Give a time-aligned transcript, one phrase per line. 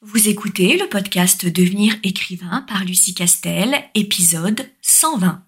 [0.00, 5.42] Vous écoutez le podcast Devenir écrivain par Lucie Castel, épisode 120.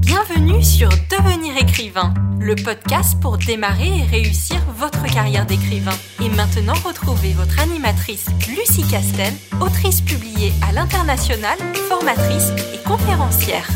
[0.00, 5.96] Bienvenue sur Devenir écrivain, le podcast pour démarrer et réussir votre carrière d'écrivain.
[6.20, 11.56] Et maintenant, retrouvez votre animatrice Lucie Castel, autrice publiée à l'international,
[11.88, 13.68] formatrice et conférencière.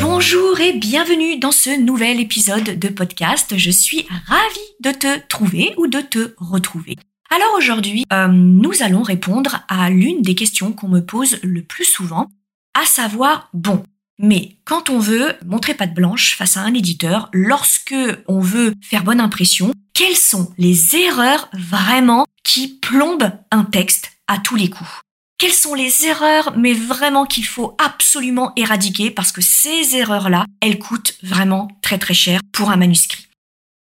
[0.00, 3.58] Bonjour et bienvenue dans ce nouvel épisode de podcast.
[3.58, 6.96] Je suis ravie de te trouver ou de te retrouver.
[7.32, 11.84] Alors aujourd'hui, euh, nous allons répondre à l'une des questions qu'on me pose le plus
[11.84, 12.26] souvent,
[12.74, 13.84] à savoir, bon,
[14.18, 17.94] mais quand on veut montrer patte blanche face à un éditeur, lorsque
[18.26, 24.38] on veut faire bonne impression, quelles sont les erreurs vraiment qui plombent un texte à
[24.38, 24.90] tous les coups?
[25.38, 30.78] Quelles sont les erreurs, mais vraiment qu'il faut absolument éradiquer parce que ces erreurs-là, elles
[30.80, 33.28] coûtent vraiment très très cher pour un manuscrit?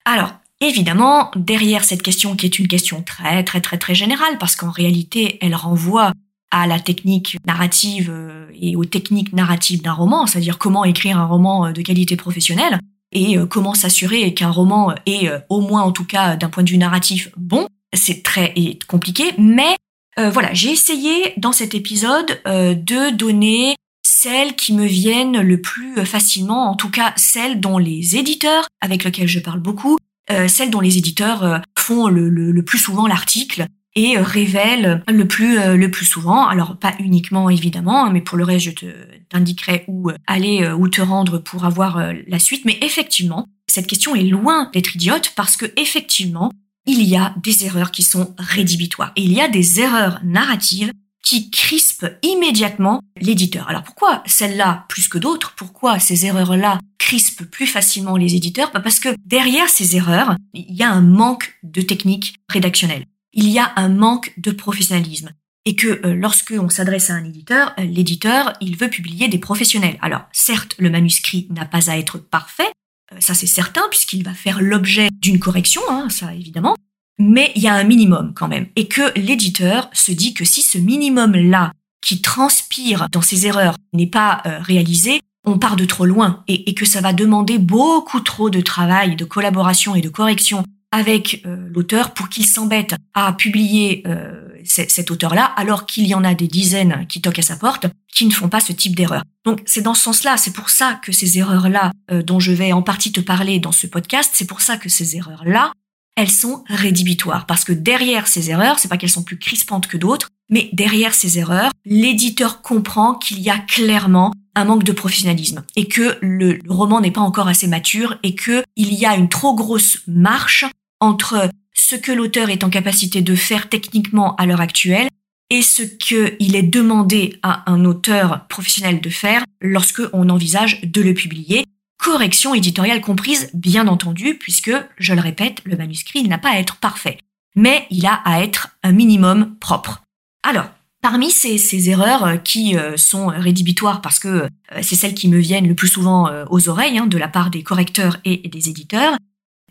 [0.06, 4.56] Alors, Évidemment, derrière cette question qui est une question très très très très générale, parce
[4.56, 6.14] qu'en réalité, elle renvoie
[6.52, 11.26] à la technique narrative euh, et aux techniques narratives d'un roman, c'est-à-dire comment écrire un
[11.26, 12.80] roman euh, de qualité professionnelle
[13.12, 16.70] et euh, comment s'assurer qu'un roman est, au moins en tout cas d'un point de
[16.70, 17.68] vue narratif, bon.
[17.94, 18.56] C'est très
[18.88, 19.76] compliqué, mais
[20.18, 26.72] voilà, j'ai essayé dans cet épisode de donner celles qui me viennent le plus facilement,
[26.72, 29.98] en tout cas celles dont les éditeurs, avec lesquels je parle beaucoup,
[30.32, 35.28] euh, celles dont les éditeurs euh, font le, plus souvent l'article et euh, révèlent le
[35.28, 36.48] plus le plus souvent.
[36.48, 38.88] Alors pas uniquement évidemment, hein, mais pour le reste je
[39.30, 42.66] t'indiquerai où aller où te rendre pour avoir la suite.
[42.66, 46.52] Mais effectivement, cette question est loin d'être idiote parce que effectivement
[46.86, 50.92] il y a des erreurs qui sont rédhibitoires et il y a des erreurs narratives
[51.24, 53.68] qui crispent immédiatement l'éditeur.
[53.70, 55.54] Alors pourquoi celle-là plus que d'autres?
[55.56, 58.72] Pourquoi ces erreurs-là crispent plus facilement les éditeurs?
[58.74, 63.06] Bah, Parce que derrière ces erreurs, il y a un manque de technique rédactionnelle.
[63.34, 65.32] Il y a un manque de professionnalisme.
[65.66, 69.38] Et que euh, lorsque on s'adresse à un éditeur, euh, l'éditeur, il veut publier des
[69.38, 69.98] professionnels.
[70.02, 72.68] Alors certes, le manuscrit n'a pas à être parfait,
[73.14, 76.76] euh, ça c'est certain, puisqu'il va faire l'objet d'une correction, hein, ça évidemment,
[77.20, 78.68] mais il y a un minimum quand même.
[78.76, 81.72] Et que l'éditeur se dit que si ce minimum-là,
[82.04, 86.74] qui transpire dans ses erreurs, n'est pas euh, réalisé, on part de trop loin et,
[86.74, 91.68] que ça va demander beaucoup trop de travail, de collaboration et de correction avec euh,
[91.74, 96.48] l'auteur pour qu'il s'embête à publier euh, cet auteur-là, alors qu'il y en a des
[96.48, 99.24] dizaines qui toquent à sa porte, qui ne font pas ce type d'erreur.
[99.44, 101.92] Donc c'est dans ce sens-là, c'est pour ça que ces erreurs-là,
[102.24, 105.18] dont je vais en partie te parler dans ce podcast, c'est pour ça que ces
[105.18, 105.74] erreurs-là,
[106.16, 107.46] elles sont rédhibitoires.
[107.46, 111.14] Parce que derrière ces erreurs, c'est pas qu'elles sont plus crispantes que d'autres, mais derrière
[111.14, 116.60] ces erreurs, l'éditeur comprend qu'il y a clairement un manque de professionnalisme et que le,
[116.68, 120.66] roman n'est pas encore assez mature et que il y a une trop grosse marche
[121.00, 125.10] entre ce que l'auteur est en capacité de faire techniquement à l'heure actuelle
[125.50, 131.02] et ce qu'il est demandé à un auteur professionnel de faire lorsque on envisage de
[131.02, 131.66] le publier
[132.04, 136.76] correction éditoriale comprise, bien entendu, puisque, je le répète, le manuscrit n'a pas à être
[136.76, 137.18] parfait,
[137.56, 140.04] mais il a à être un minimum propre.
[140.44, 140.70] Alors,
[141.02, 144.50] parmi ces, erreurs euh, qui euh, sont rédhibitoires, parce que euh,
[144.82, 147.64] c'est celles qui me viennent le plus souvent aux oreilles hein, de la part des
[147.64, 149.16] correcteurs et des éditeurs,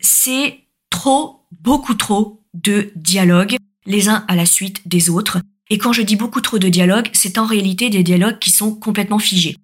[0.01, 5.37] c'est trop, beaucoup trop de dialogues les uns à la suite des autres.
[5.69, 8.73] Et quand je dis beaucoup trop de dialogues, c'est en réalité des dialogues qui sont
[8.73, 9.57] complètement figés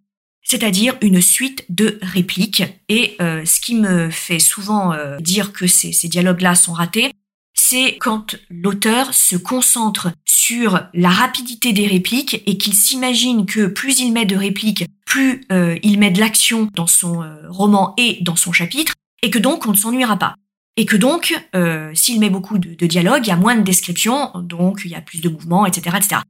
[0.49, 2.63] c'est-à-dire une suite de répliques.
[2.89, 7.11] Et euh, ce qui me fait souvent euh, dire que ces, dialogues-là sont ratés,
[7.53, 13.99] c'est quand l'auteur se concentre sur la rapidité des répliques et qu'il s'imagine que plus
[13.99, 18.35] il met de répliques, plus euh, il met de l'action dans son roman et dans
[18.35, 20.33] son chapitre, et que donc on ne s'ennuiera pas.
[20.77, 21.35] Et que donc,
[21.93, 24.95] s'il met beaucoup de, de dialogues, il y a moins de descriptions, donc il y
[24.95, 26.21] a plus de mouvements, etc., etc.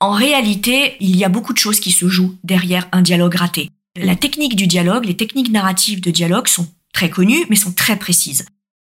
[0.00, 3.70] En réalité, il y a beaucoup de choses qui se jouent derrière un dialogue raté.
[3.96, 7.96] La technique du dialogue, les techniques narratives de dialogue sont très connues, mais sont très
[7.96, 8.44] précises.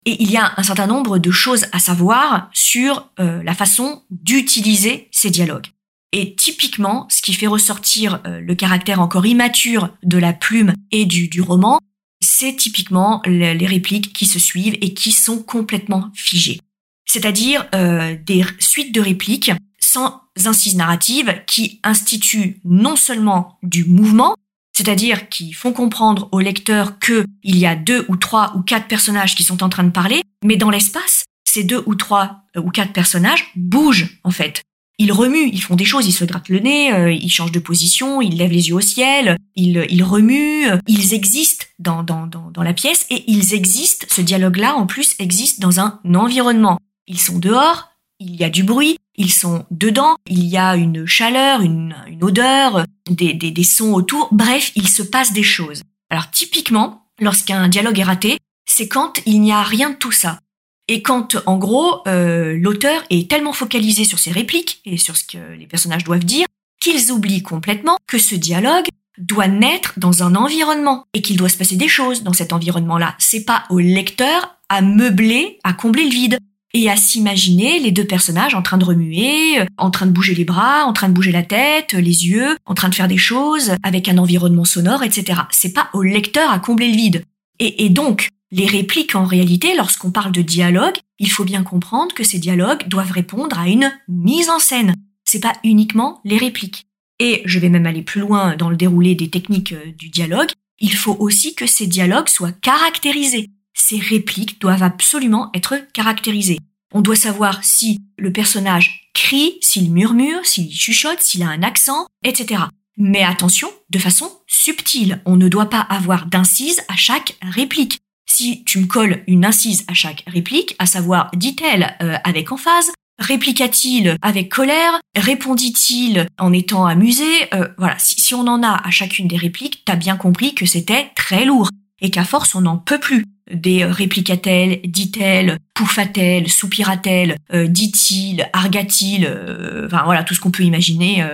[0.05, 4.03] Et il y a un certain nombre de choses à savoir sur euh, la façon
[4.11, 5.67] d'utiliser ces dialogues.
[6.11, 11.05] Et typiquement, ce qui fait ressortir euh, le caractère encore immature de la plume et
[11.05, 11.79] du, roman,
[12.21, 16.59] c'est typiquement les répliques qui se suivent et qui sont complètement figées.
[17.05, 19.51] C'est-à-dire euh, des suites de répliques
[19.95, 24.35] sans incises narratives qui instituent non seulement du mouvement,
[24.75, 29.35] c'est-à-dire qui font comprendre au lecteur qu'il y a deux ou trois ou quatre personnages
[29.35, 32.71] qui sont en train de parler, mais dans l'espace, ces deux ou trois euh, ou
[32.71, 34.63] quatre personnages bougent en fait.
[34.97, 37.59] Ils remuent, ils font des choses, ils se grattent le nez, euh, ils changent de
[37.59, 42.51] position, ils lèvent les yeux au ciel, ils, ils remuent, ils existent dans, dans, dans,
[42.51, 46.79] dans la pièce et ils existent, ce dialogue-là en plus existe dans un environnement.
[47.07, 51.05] Ils sont dehors, il y a du bruit, ils sont dedans, il y a une
[51.05, 55.83] chaleur, une, odeur, des, sons autour, bref, il se passe des choses.
[56.09, 60.39] Alors typiquement, lorsqu'un dialogue est raté, c'est quand il n'y a rien de tout ça.
[60.87, 65.23] Et quand, en gros, euh, l'auteur est tellement focalisé sur ses répliques et sur ce
[65.23, 66.45] que les personnages doivent dire,
[66.79, 68.85] qu'ils oublient complètement que ce dialogue
[69.17, 73.15] doit naître dans un environnement et qu'il doit se passer des choses dans cet environnement-là.
[73.17, 76.37] C'est pas au lecteur à meubler, à combler le vide
[76.75, 80.43] et à s'imaginer les deux personnages en train de remuer, en train de bouger les
[80.43, 83.71] bras, en train de bouger la tête, les yeux, en train de faire des choses
[83.81, 85.39] avec un environnement sonore, etc.
[85.51, 87.23] C'est pas au lecteur à combler le vide.
[87.59, 92.13] Et, et donc, les répliques, en réalité, lorsqu'on parle de dialogue, il faut bien comprendre
[92.13, 94.95] que ces dialogues doivent répondre à une mise en scène.
[95.23, 96.83] C'est pas uniquement les répliques.
[97.21, 100.49] Et je vais même aller plus loin dans le déroulé des techniques euh, du dialogue.
[100.79, 106.59] Il faut aussi que ces dialogues soient caractérisés ces répliques doivent absolument être caractérisées.
[106.93, 112.07] On doit savoir si le personnage crie, s'il murmure, s'il chuchote, s'il a un accent,
[112.23, 112.63] etc.
[112.97, 115.21] Mais attention, de façon subtile.
[115.25, 117.99] On ne doit pas avoir d'incise à chaque réplique.
[118.25, 122.91] Si tu me colles une incise à chaque réplique, à savoir dit-elle euh, avec emphase,
[123.19, 128.89] répliqua-t-il avec colère, répondit-il en étant amusé, euh, voilà, si, si on en a à
[128.89, 131.69] chacune des répliques, t'as bien compris que c'était très lourd
[132.01, 138.49] et qu'à force on n'en peut plus des euh, réplica-t-elle, dit-elle, pouffa-t-elle, soupira-t-elle, euh, dit-il,
[138.53, 141.25] arga-t-il, euh, enfin voilà tout ce qu'on peut imaginer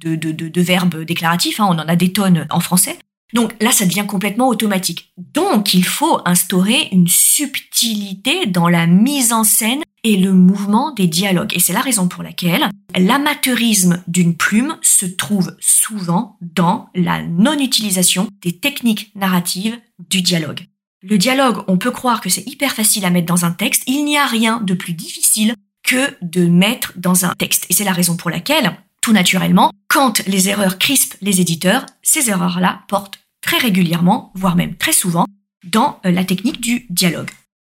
[0.00, 2.98] de, de, de, verbes déclaratifs, hein, on en a des tonnes en français.
[3.32, 5.12] Donc là, ça devient complètement automatique.
[5.16, 11.08] Donc il faut instaurer une subtilité dans la mise en scène et le mouvement des
[11.08, 11.52] dialogues.
[11.54, 18.28] Et c'est la raison pour laquelle l'amateurisme d'une plume se trouve souvent dans la non-utilisation
[18.42, 19.78] des techniques narratives
[20.10, 20.66] du dialogue.
[21.06, 23.82] Le dialogue, on peut croire que c'est hyper facile à mettre dans un texte.
[23.86, 27.66] Il n'y a rien de plus difficile que de mettre dans un texte.
[27.68, 32.30] Et c'est la raison pour laquelle, tout naturellement, quand les erreurs crispent les éditeurs, ces
[32.30, 35.26] erreurs-là portent très régulièrement, voire même très souvent,
[35.62, 37.30] dans euh, la technique du dialogue.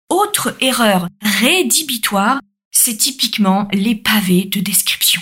[0.10, 5.22] Autre erreur rédhibitoire, c'est typiquement les pavés de description.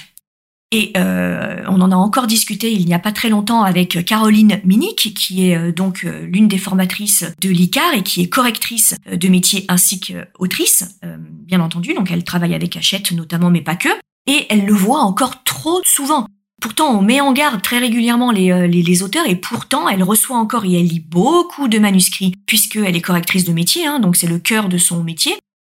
[0.72, 4.62] Et euh, on en a encore discuté il n'y a pas très longtemps avec Caroline
[4.64, 8.96] Minic, qui est euh, donc euh, l'une des formatrices de l'ICAR et qui est correctrice
[9.12, 11.96] de métier ainsi qu'autrice, bien entendu.
[11.96, 13.90] Donc elle travaille avec Hachette notamment, mais pas que.
[14.28, 16.28] Et elle le voit encore trop souvent.
[16.62, 20.38] Pourtant, on met en garde très régulièrement les, les, les, auteurs et pourtant, elle reçoit
[20.38, 24.28] encore et elle lit beaucoup de manuscrits puisqu'elle est correctrice de métier, hein, donc c'est
[24.28, 25.34] le cœur de son métier.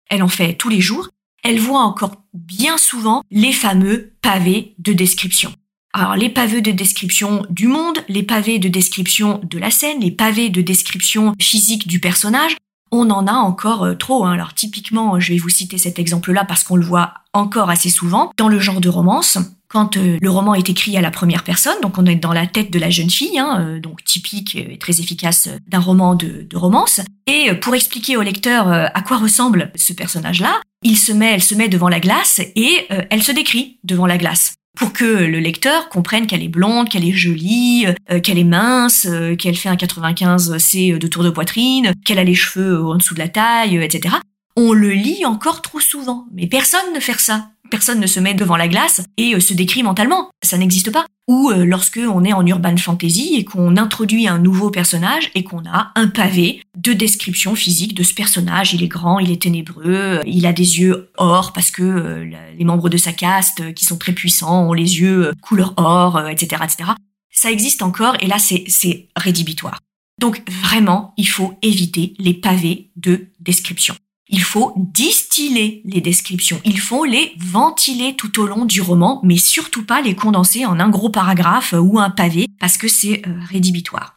[0.10, 1.10] Elle en fait tous les jours
[1.44, 5.54] elle voit encore bien souvent les fameux pavés de description.
[5.94, 10.12] Alors les pavés de description du monde, les pavés de description de la scène, les
[10.12, 12.58] pavés de description physique du personnage,
[12.94, 14.26] on en a encore euh, trop.
[14.26, 14.34] Hein.
[14.34, 18.32] Alors typiquement, je vais vous citer cet exemple-là parce qu'on le voit encore assez souvent
[18.38, 19.38] dans le genre de romance
[19.68, 22.46] quand euh, le roman est écrit à la première personne, donc on est dans la
[22.46, 26.48] tête de la jeune fille, hein, euh, donc typique et très efficace d'un roman de,
[26.54, 27.02] romance.
[27.26, 31.56] Et pour expliquer au lecteur à quoi ressemble ce personnage-là, il se met, elle se
[31.56, 35.88] met devant la glace et elle se décrit devant la glace pour que le lecteur
[35.90, 37.86] comprenne qu'elle est blonde, qu'elle est jolie,
[38.24, 39.08] qu'elle est mince,
[39.38, 43.14] qu'elle fait un 95 C de tour de poitrine, qu'elle a les cheveux en dessous
[43.14, 44.16] de la taille, etc.
[44.56, 48.36] On le lit encore trop souvent, mais personne ne fait ça personne ne se met
[48.36, 50.30] devant la glace et euh, se décrit mentalement.
[50.44, 51.08] Ça n'existe pas.
[51.28, 55.64] Ou euh, lorsque est en urban fantasy et qu'on introduit un nouveau personnage et qu'on
[55.66, 58.74] a un pavé de description physique de ce personnage.
[58.74, 62.66] Il est grand, il est ténébreux, il a des yeux or parce que euh, les
[62.66, 66.92] membres de sa caste qui sont très puissants ont les yeux couleur or, etc., etc.
[67.32, 69.80] Ça existe encore et là c'est rédhibitoire.
[70.20, 73.96] Donc vraiment, il faut éviter les pavés de description.
[74.30, 79.38] Il faut distiller les descriptions, il faut les ventiler tout au long du roman, mais
[79.38, 83.40] surtout pas les condenser en un gros paragraphe ou un pavé, parce que c'est euh,
[83.50, 84.16] rédhibitoire.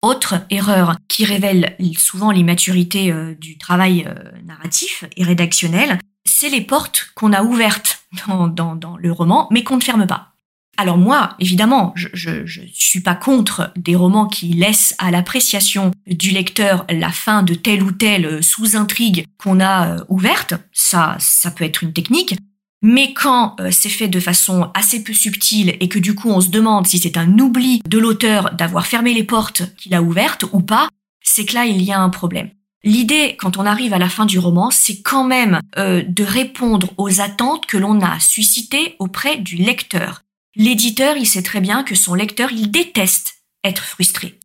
[0.00, 6.60] Autre erreur qui révèle souvent l'immaturité euh, du travail euh, narratif et rédactionnel, c'est les
[6.60, 10.31] portes qu'on a ouvertes dans le roman, mais qu'on ne ferme pas.
[10.82, 16.30] Alors moi, évidemment, je, je, suis pas contre des romans qui laissent à l'appréciation du
[16.30, 20.54] lecteur la fin de telle ou telle euh, sous-intrigue qu'on a euh, ouverte.
[20.72, 22.34] Ça, ça peut être une technique.
[22.82, 26.40] Mais quand euh, c'est fait de façon assez peu subtile et que du coup on
[26.40, 30.46] se demande si c'est un oubli de l'auteur d'avoir fermé les portes qu'il a ouvertes
[30.52, 30.88] ou pas,
[31.22, 32.50] c'est que là il y a un problème.
[32.82, 37.20] L'idée, quand on arrive à la fin du roman, c'est quand même de répondre aux
[37.20, 40.22] attentes que l'on a suscitées auprès du lecteur.
[40.54, 44.38] L'éditeur, il sait très bien que son lecteur, il déteste être frustré.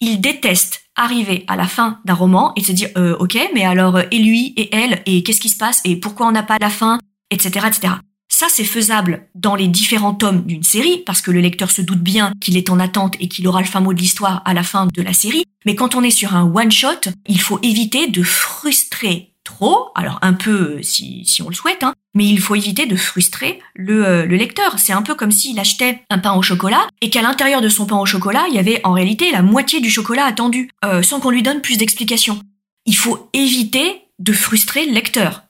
[0.00, 3.98] Il déteste arriver à la fin d'un roman et se dire euh, ok mais alors
[3.98, 6.70] et lui et elle et qu'est-ce qui se passe et pourquoi on n'a pas la
[6.70, 6.98] fin
[7.30, 7.94] etc., etc.
[8.36, 12.00] Ça, c'est faisable dans les différents tomes d'une série, parce que le lecteur se doute
[12.00, 14.64] bien qu'il est en attente et qu'il aura le fin mot de l'histoire à la
[14.64, 15.44] fin de la série.
[15.64, 20.32] Mais quand on est sur un one-shot, il faut éviter de frustrer trop, alors un
[20.32, 24.26] peu si, si on le souhaite, hein, mais il faut éviter de frustrer le, euh,
[24.26, 24.78] le lecteur.
[24.78, 27.86] C'est un peu comme s'il achetait un pain au chocolat et qu'à l'intérieur de son
[27.86, 31.20] pain au chocolat, il y avait en réalité la moitié du chocolat attendu, euh, sans
[31.20, 32.40] qu'on lui donne plus d'explications.
[32.86, 35.42] Il faut éviter de frustrer le lecteur.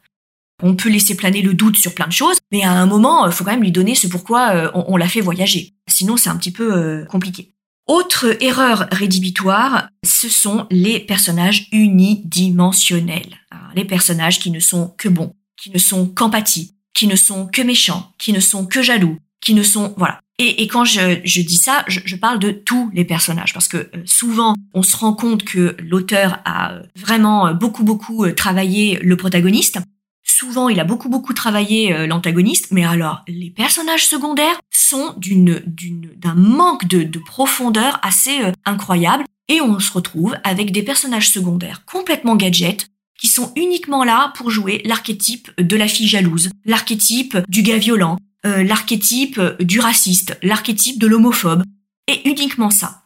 [0.63, 3.33] On peut laisser planer le doute sur plein de choses, mais à un moment, il
[3.33, 5.75] faut quand même lui donner ce pourquoi on l'a fait voyager.
[5.89, 7.54] Sinon, c'est un petit peu compliqué.
[7.87, 13.41] Autre erreur rédhibitoire, ce sont les personnages unidimensionnels.
[13.77, 17.61] les personnages qui ne sont que bons, qui ne sont qu'empathie, qui ne sont que
[17.61, 20.21] méchants, qui ne sont que jaloux, qui ne sont voilà.
[20.39, 24.57] Et, quand je, dis ça, je, parle de tous les personnages parce que euh, souvent
[24.73, 29.79] on se rend compte que l'auteur a euh, vraiment euh, beaucoup beaucoup travaillé le protagoniste
[30.25, 36.35] Souvent, il a beaucoup beaucoup travaillé euh, l'antagoniste, mais alors les personnages secondaires sont d'un
[36.35, 41.85] manque de, de profondeur assez euh, incroyable et on se retrouve avec des personnages secondaires
[41.85, 42.89] complètement gadgets
[43.19, 48.17] qui sont uniquement là pour jouer l'archétype de la fille jalouse, l'archétype du gars violent,
[48.47, 51.65] euh, l'archétype du raciste, l'archétype de l'homophobe
[52.09, 53.05] et uniquement ça.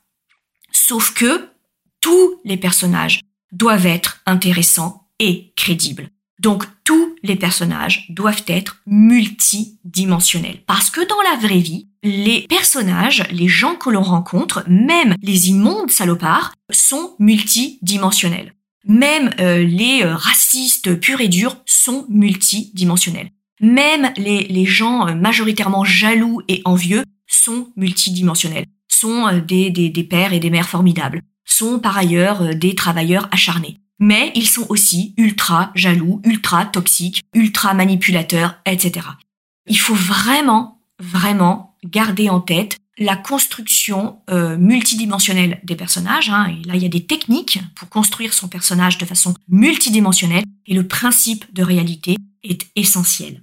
[0.71, 1.49] Sauf que
[2.01, 3.21] tous les personnages
[3.53, 6.11] doivent être intéressants et crédibles.
[6.38, 10.62] Donc tous les personnages doivent être multidimensionnels.
[10.66, 15.50] Parce que dans la vraie vie, les personnages, les gens que l'on rencontre, même les
[15.50, 18.54] immondes salopards, sont multidimensionnels.
[18.85, 23.30] Même euh, les euh, racistes purs et durs sont multidimensionnels.
[23.61, 30.33] Même les, gens euh, majoritairement jaloux et envieux sont multidimensionnels, sont des, des, des pères
[30.33, 35.71] et des mères formidables, sont par ailleurs des travailleurs acharnés mais ils sont aussi ultra
[35.75, 39.07] jaloux, ultra toxiques, ultra manipulateurs, etc.
[39.67, 46.31] Il faut vraiment, vraiment garder en tête la construction euh, multidimensionnelle des personnages.
[46.31, 50.45] Hein, et là, il y a des techniques pour construire son personnage de façon multidimensionnelle,
[50.67, 53.43] et le principe de réalité est essentiel.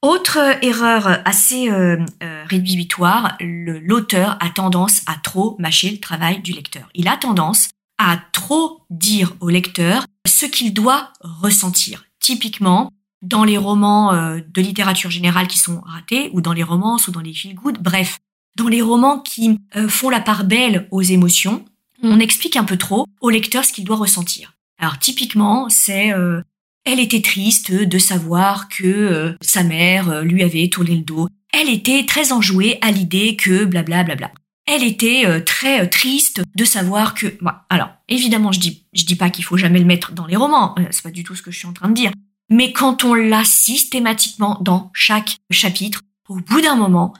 [0.00, 6.52] Autre erreur assez euh, euh rédhibitoire, l'auteur a tendance à trop mâcher le travail du
[6.52, 6.88] lecteur.
[6.94, 7.68] Il a tendance
[8.32, 12.04] trop dire au lecteur ce qu'il doit ressentir.
[12.20, 12.90] Typiquement,
[13.22, 17.12] dans les romans euh, de littérature générale qui sont ratés, ou dans les romances, ou
[17.12, 18.18] dans les feel good, bref,
[18.56, 21.64] dans les romans qui euh, font la part belle aux émotions,
[22.02, 24.54] on explique un peu trop au lecteur ce qu'il doit ressentir.
[24.78, 26.42] Alors typiquement, c'est euh,
[26.84, 31.28] elle était triste de savoir que sa mère lui avait tourné le dos.
[31.52, 34.16] Elle était très enjouée à l'idée que blablabla.
[34.16, 37.26] Bla bla elle était euh, très euh, triste de savoir que.
[37.68, 40.74] alors, évidemment, je dis, je dis pas qu'il faut jamais le mettre dans les romans.
[40.78, 42.12] Euh, c'est pas du tout ce que je suis en train de dire.
[42.50, 47.14] Mais quand on l'a systématiquement dans chaque chapitre, au bout d'un moment,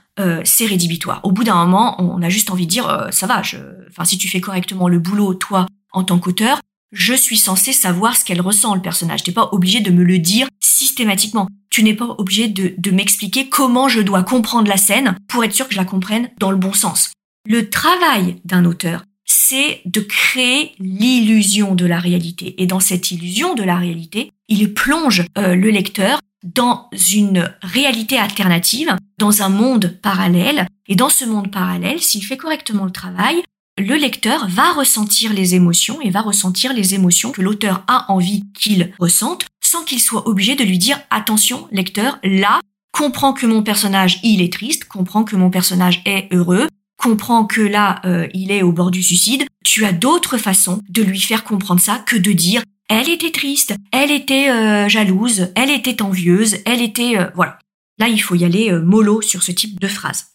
[0.44, 1.20] c'est rédhibitoire.
[1.22, 3.40] Au bout d'un moment, on a juste envie de dire, ça va.
[3.88, 6.60] Enfin, si tu fais correctement le boulot, toi, en tant qu'auteur,
[6.92, 9.22] je suis censé savoir ce qu'elle ressent, le personnage.
[9.22, 11.48] T'es pas obligé de me le dire systématiquement.
[11.70, 15.54] Tu n'es pas obligé de, de m'expliquer comment je dois comprendre la scène pour être
[15.54, 17.10] sûr que je la comprenne dans le bon sens.
[17.44, 22.54] Le travail d'un auteur, c'est de créer l'illusion de la réalité.
[22.62, 28.16] Et dans cette illusion de la réalité, il plonge euh, le lecteur dans une réalité
[28.16, 30.68] alternative, dans un monde parallèle.
[30.86, 33.42] Et dans ce monde parallèle, s'il fait correctement le travail,
[33.78, 38.44] le lecteur va ressentir les émotions et va ressentir les émotions que l'auteur a envie
[38.54, 42.60] qu'il ressente sans qu'il soit obligé de lui dire attention lecteur, là,
[42.92, 47.60] comprends que mon personnage il est triste, comprends que mon personnage est heureux, comprends que
[47.60, 51.44] là, euh, il est au bord du suicide, tu as d'autres façons de lui faire
[51.44, 56.58] comprendre ça que de dire elle était triste, elle était euh, jalouse, elle était envieuse,
[56.66, 57.16] elle était...
[57.16, 57.58] Euh, voilà.
[57.98, 60.26] Là, il faut y aller mollo sur ce type de phrase.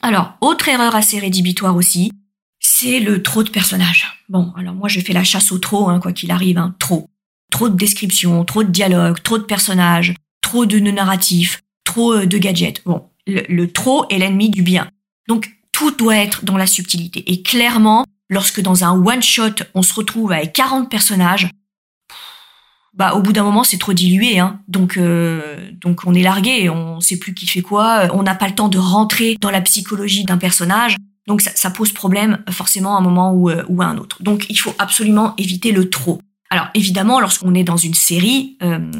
[0.00, 2.12] Alors, autre erreur assez rédhibitoire aussi,
[2.60, 4.24] c'est le trop de personnages.
[4.28, 7.08] Bon, alors moi je fais la chasse au trop, hein, quoi qu'il arrive, hein, trop.
[7.50, 12.82] Trop de descriptions, trop de dialogues, trop de personnages, trop de narratifs, trop de gadgets.
[12.84, 14.88] Bon, le, le trop est l'ennemi du bien.
[15.28, 17.30] Donc tout doit être dans la subtilité.
[17.30, 21.50] Et clairement, lorsque dans un one-shot, on se retrouve avec 40 personnages,
[22.94, 24.60] bah au bout d'un moment c'est trop dilué hein.
[24.68, 28.46] donc euh, donc on est largué on sait plus qui fait quoi on n'a pas
[28.46, 30.94] le temps de rentrer dans la psychologie d'un personnage
[31.26, 34.56] donc ça, pose problème forcément à un moment euh, ou à un autre donc il
[34.56, 36.20] faut absolument éviter le trop
[36.50, 38.90] alors évidemment lorsqu'on est dans une série euh,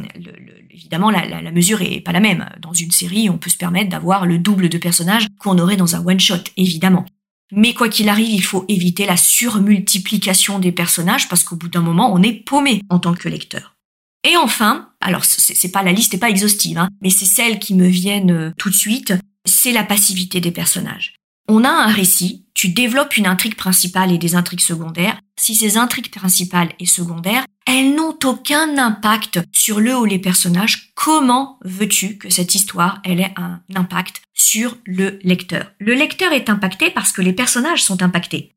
[0.74, 2.48] évidemment, la, la, mesure est pas la même.
[2.60, 5.96] Dans une série, on peut se permettre d'avoir le double de personnages qu'on aurait dans
[5.96, 7.06] un one-shot, évidemment.
[7.52, 11.80] Mais quoi qu'il arrive, il faut éviter la surmultiplication des personnages parce qu'au bout d'un
[11.80, 13.74] moment, on est paumé en tant que lecteur.
[14.24, 17.74] Et enfin, Alors c'est pas la liste n'est pas exhaustive, hein, mais c'est celles qui
[17.74, 19.12] me viennent euh, tout de suite.
[19.44, 21.14] C'est la passivité des personnages.
[21.46, 25.18] On a un récit, tu développes une intrigue principale et des intrigues secondaires.
[25.38, 30.92] Si ces intrigues principales et secondaires, elles n'ont aucun impact sur le ou les personnages,
[30.94, 35.70] comment veux-tu que cette histoire, elle ait un impact sur le lecteur?
[35.80, 38.54] Le lecteur est impacté parce que les personnages sont impactés.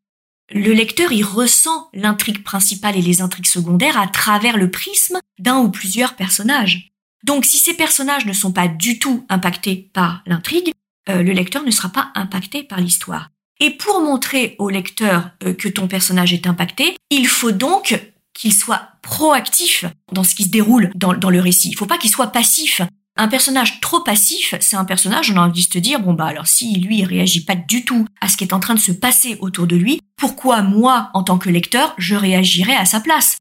[0.49, 5.57] Le lecteur, il ressent l'intrigue principale et les intrigues secondaires à travers le prisme d'un
[5.57, 6.91] ou plusieurs personnages.
[7.23, 10.71] Donc si ces personnages ne sont pas du tout impactés par l'intrigue,
[11.09, 13.29] euh, le lecteur ne sera pas impacté par l'histoire.
[13.59, 17.99] Et pour montrer au lecteur euh, que ton personnage est impacté, il faut donc
[18.33, 21.69] qu'il soit proactif dans ce qui se déroule dans, le récit.
[21.69, 22.81] Il faut pas qu'il soit passif.
[23.19, 26.27] Un personnage trop passif, c'est un personnage, on a envie de se dire, bon bah
[26.27, 28.79] alors si lui il réagit pas du tout à ce qui est en train de
[28.79, 32.99] se passer autour de lui, pourquoi moi, en tant que lecteur, je réagirais à sa
[32.99, 33.37] place?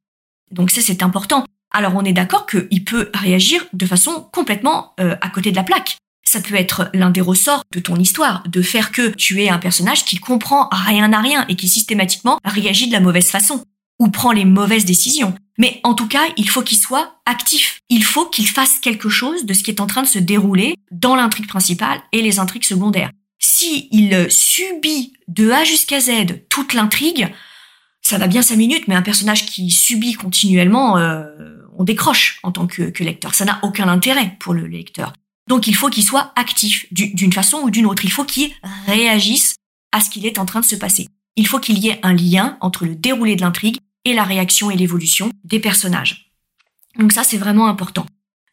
[0.50, 1.44] Donc ça c'est important.
[1.74, 5.64] Alors on est d'accord qu'il peut réagir de façon complètement euh, à côté de la
[5.64, 5.98] plaque.
[6.28, 9.58] Ça peut être l'un des ressorts de ton histoire, de faire que tu es un
[9.58, 13.64] personnage qui comprend rien à rien et qui systématiquement réagit de la mauvaise façon
[13.98, 15.34] ou prend les mauvaises décisions.
[15.58, 17.80] Mais en tout cas, il faut qu'il soit actif.
[17.88, 20.74] Il faut qu'il fasse quelque chose de ce qui est en train de se dérouler
[20.90, 23.10] dans l'intrigue principale et les intrigues secondaires.
[23.38, 26.10] Si il subit de A jusqu'à Z
[26.48, 27.32] toute l'intrigue,
[28.02, 31.24] ça va bien cinq minutes, mais un personnage qui subit continuellement, euh,
[31.78, 33.34] on décroche en tant que, que lecteur.
[33.34, 35.12] Ça n'a aucun intérêt pour le lecteur.
[35.48, 38.04] Donc il faut qu'il soit actif d'une façon ou d'une autre.
[38.04, 38.52] Il faut qu'il
[38.86, 39.54] réagisse
[39.92, 41.08] à ce qu'il est en train de se passer.
[41.36, 44.70] Il faut qu'il y ait un lien entre le déroulé de l'intrigue et la réaction
[44.70, 46.32] et l'évolution des personnages.
[46.98, 48.06] Donc ça, c'est vraiment important.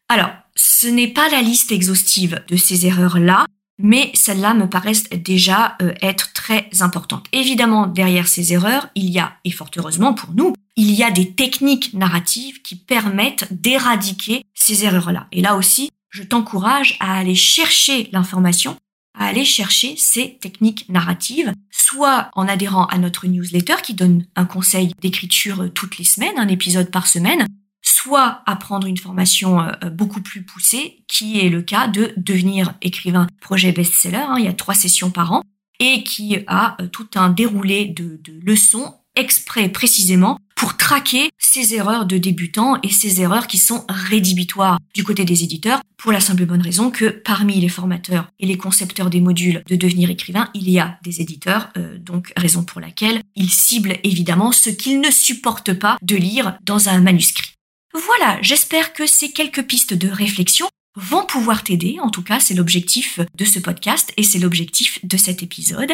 [0.10, 3.46] Alors, ce n'est pas la liste exhaustive de ces erreurs-là,
[3.80, 7.26] mais celles-là me paraissent déjà euh, être très importantes.
[7.32, 11.12] Évidemment, derrière ces erreurs, il y a, et fort heureusement pour nous, il y a
[11.12, 15.28] des techniques narratives qui permettent d'éradiquer ces erreurs-là.
[15.32, 18.78] Et là aussi, je t'encourage à aller chercher l'information,
[19.18, 24.46] à aller chercher ces techniques narratives, soit en adhérant à notre newsletter qui donne un
[24.46, 27.48] conseil d'écriture toutes les semaines, un épisode par semaine,
[27.82, 32.76] soit à prendre une formation euh, beaucoup plus poussée, qui est le cas de devenir
[32.82, 34.18] écrivain projet best-seller.
[34.18, 35.42] Hein, il y a trois sessions par an
[35.80, 41.76] et qui a euh, tout un déroulé de, de leçons exprès précisément pour traquer ces
[41.76, 46.20] erreurs de débutants et ces erreurs qui sont rédhibitoires du côté des éditeurs pour la
[46.20, 50.10] simple et bonne raison que parmi les formateurs et les concepteurs des modules de devenir
[50.10, 54.70] écrivain, il y a des éditeurs, euh, donc raison pour laquelle ils ciblent évidemment ce
[54.70, 57.54] qu'ils ne supportent pas de lire dans un manuscrit.
[57.94, 61.98] Voilà, j'espère que ces quelques pistes de réflexion vont pouvoir t'aider.
[62.02, 65.94] En tout cas, c'est l'objectif de ce podcast et c'est l'objectif de cet épisode.